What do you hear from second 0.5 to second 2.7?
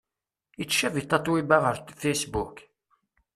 Ittcabi Tatoeba ɣer Facebook?